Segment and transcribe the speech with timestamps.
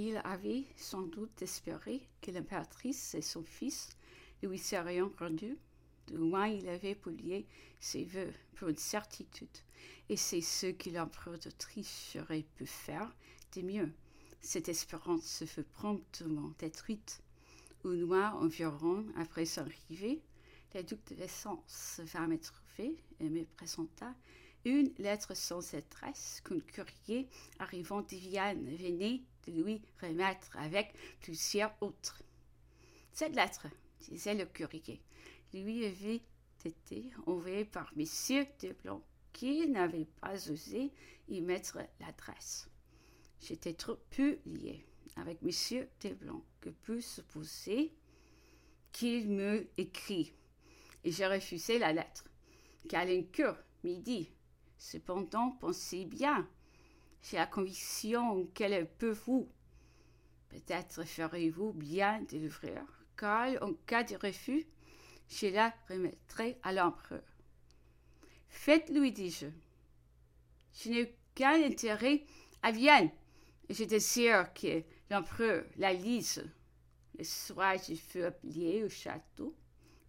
[0.00, 3.88] Il avait sans doute espéré que l'impératrice et son fils
[4.44, 5.58] lui seraient rendus.
[6.06, 7.48] De loin, il avait publié
[7.80, 9.58] ses vœux pour une certitude,
[10.08, 13.12] et c'est ce que l'empereur d'Autriche aurait pu faire
[13.56, 13.92] de mieux.
[14.40, 17.20] Cette espérance se fut promptement détruite.
[17.84, 20.22] Une mois environ après son arrivée,
[20.76, 24.14] le duc de Vessence vint me trouver et me présenta
[24.64, 27.28] une lettre sans adresse qu'un courrier
[27.58, 32.22] arrivant de Vienne venait lui remettre avec plusieurs autres.
[33.12, 33.66] Cette lettre,
[34.00, 35.00] disait le courrier,
[35.52, 36.22] lui avait
[36.64, 38.04] été envoyée par M.
[38.82, 40.92] Blanc, qui n'avait pas osé
[41.28, 42.68] y mettre l'adresse.
[43.40, 44.84] J'étais trop peu lié
[45.16, 45.86] avec M.
[46.16, 47.92] Blanc que peut supposer
[48.92, 50.32] qu'il me écrit,
[51.04, 52.24] et j'ai refusé la lettre.
[52.88, 54.30] Calincourt midi
[54.78, 56.48] Cependant, pensez bien,
[57.22, 59.48] j'ai la conviction qu'elle peut vous.
[60.48, 62.82] Peut-être ferez-vous bien de l'ouvrir,
[63.16, 64.66] car en cas de refus,
[65.28, 67.22] je la remettrai à l'empereur.
[68.48, 69.46] Faites-lui, dis-je.
[70.72, 72.24] Je, n'ai qu'un intérêt
[72.62, 73.10] à Vienne,
[73.68, 76.44] et je désire que l'empereur la lise.
[77.18, 79.54] Le soir, je fus appelé au château.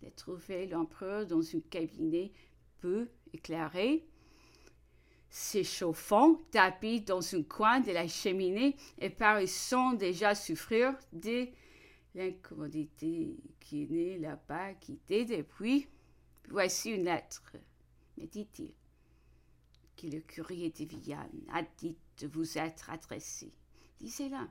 [0.02, 2.32] J'ai trouvé l'empereur dans un cabinet
[2.80, 4.08] peu éclairé,
[5.30, 11.48] s'échauffant, tapis dans un coin de la cheminée et paraissant déjà souffrir de
[12.16, 15.88] l'incommodité qui n'est là-bas quittée depuis.
[16.50, 17.54] Voici une lettre,
[18.18, 18.74] me dit-il,
[19.96, 23.54] que le courrier de Vienne a dit de vous être adressé.
[24.02, 24.48] Lisez-la.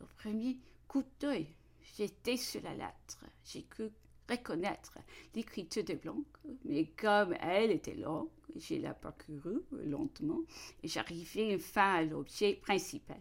[0.00, 1.46] Au premier coup d'œil,
[1.96, 3.24] j'étais sur la lettre.
[3.44, 3.90] J'ai cru
[4.28, 4.98] reconnaître
[5.34, 6.22] l'écriture de Blanc,
[6.64, 8.28] mais comme elle était longue,
[8.60, 10.40] j'ai la parcourue lentement
[10.82, 13.20] et j'arrivai enfin à l'objet principal.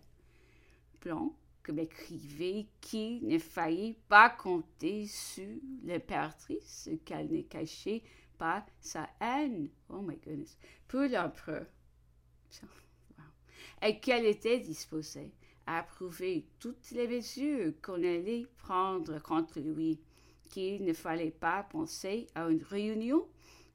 [1.02, 1.34] Blanc
[1.72, 5.48] m'écrivait qu'il ne fallait pas compter sur
[5.84, 8.04] l'impératrice, qu'elle ne cachait
[8.38, 10.58] pas sa haine, oh my goodness,
[10.88, 11.66] pour l'empereur.
[13.82, 15.32] Et qu'elle était disposée
[15.66, 20.00] à approuver toutes les mesures qu'on allait prendre contre lui
[20.50, 23.26] qu'il ne fallait pas penser à une réunion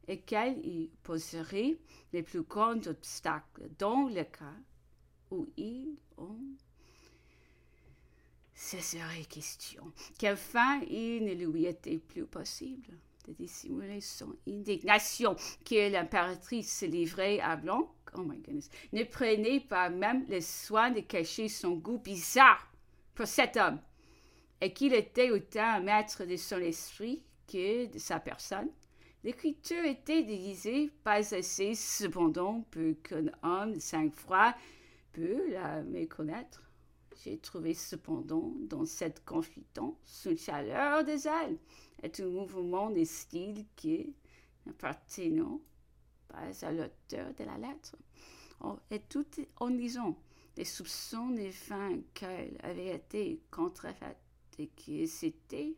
[0.08, 1.78] et qu'elle y poserait
[2.12, 4.56] les plus grands obstacles dans le cas
[5.30, 6.36] où il en
[8.54, 16.78] serait question, qu'enfin il ne lui était plus possible de dissimuler son indignation que l'impératrice
[16.78, 21.48] se livrait à Blanc, oh my goodness, ne prenait pas même le soin de cacher
[21.48, 22.70] son goût bizarre
[23.14, 23.80] pour cet homme.
[24.60, 28.70] Et qu'il était autant maître de son esprit que de sa personne.
[29.24, 34.54] L'écriture était déguisée, pas assez cependant pour qu'un homme de sang-froid
[35.14, 36.62] peut la méconnaître.
[37.22, 41.56] J'ai trouvé cependant dans cette confidence une chaleur des ailes
[42.02, 44.14] et un mouvement de style qui,
[44.66, 45.62] n'appartenant
[46.28, 47.96] pas à l'auteur de la lettre,
[48.90, 49.24] et tout
[49.56, 50.18] en lisant
[50.58, 54.18] les soupçons des fins qu'elle avait été contrefaite
[54.58, 55.76] et que c'était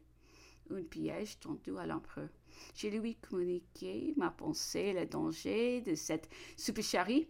[0.71, 2.29] un piège tendu à l'empereur.
[2.75, 7.29] Je lui communiqué ma pensée, le danger de cette supercherie.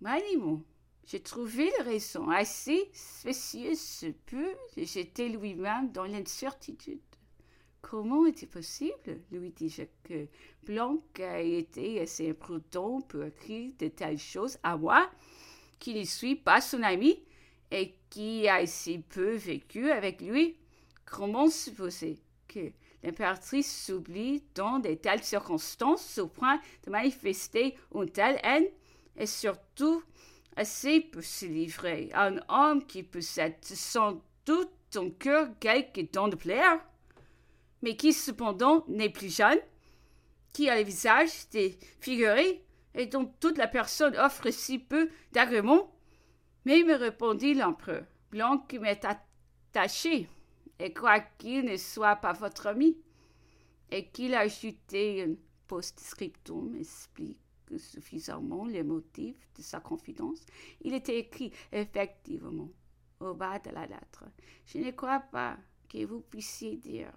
[0.00, 0.64] Manimo,
[1.06, 7.00] j'ai trouvé la raison assez spécieuse peu, j'étais lui-même dans l'incertitude.
[7.82, 10.28] Comment était possible, lui dis-je, que
[10.64, 15.10] Blanc a été assez imprudent pour écrire de telles choses à moi,
[15.78, 17.22] qui ne suis pas son ami
[17.70, 20.56] et qui a si peu vécu avec lui,
[21.10, 22.72] comment supposer que
[23.02, 28.66] l'impératrice s'oublie dans de telles circonstances au point de manifester une telle haine
[29.16, 30.02] et surtout
[30.56, 36.28] assez pour se livrer à un homme qui possède sans doute ton cœur quelque don
[36.28, 36.80] de plaire,
[37.82, 39.60] mais qui cependant n'est plus jeune,
[40.52, 45.92] qui a le visage défiguré et dont toute la personne offre si peu d'agréments
[46.64, 50.28] mais me répondit l'empereur, Blanc m'est attaché,
[50.80, 52.96] et quoiqu'il ne soit pas votre ami,
[53.90, 55.34] et qu'il a ajouté un
[55.66, 57.38] post-scriptum explique
[57.76, 60.40] suffisamment les motifs de sa confidence,
[60.80, 62.70] il était écrit effectivement
[63.20, 64.24] au bas de la lettre.
[64.66, 65.56] Je ne crois pas
[65.88, 67.12] que vous puissiez dire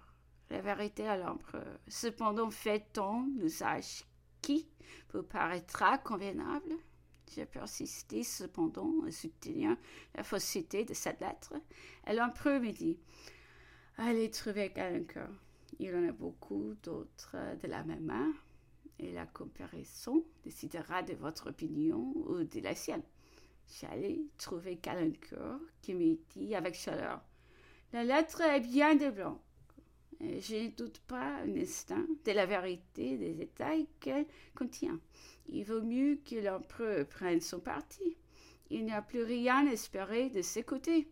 [0.50, 1.78] la vérité à l'empereur.
[1.88, 4.04] Cependant, fait-on l'usage
[4.42, 4.68] qui
[5.12, 6.76] vous paraîtra convenable
[7.34, 9.76] j'ai persisté cependant à soutenir
[10.14, 11.54] la fausseté de cette lettre.
[12.04, 12.98] Elle peu me dit
[13.96, 15.30] Allez trouver quelqu'un.
[15.78, 18.32] Il en a beaucoup d'autres de la même main,
[18.98, 23.02] et la comparaison décidera de votre opinion ou de la sienne.
[23.80, 27.22] J'allais trouver Calencourt, qui me dit avec chaleur
[27.92, 29.40] La lettre est bien de blanc.
[30.20, 34.26] Je ne doute pas un instant de la vérité des détails qu'elle
[34.56, 34.98] contient.
[35.48, 38.16] Il vaut mieux que l'empereur prenne son parti.
[38.70, 41.08] Il n'y a plus rien à espérer de ses côtés.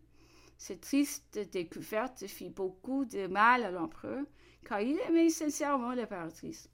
[0.64, 4.24] Cette triste découverte fit beaucoup de mal à l'empereur,
[4.64, 6.70] car il aimait sincèrement l'impératrice.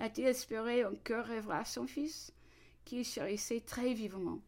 [0.00, 2.32] A-t-il espéré encore revoir son fils,
[2.86, 4.40] qu'il chérissait très vivement